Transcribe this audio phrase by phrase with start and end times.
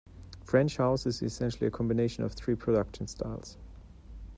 [0.43, 3.55] French house is essentially a combination of three production styles.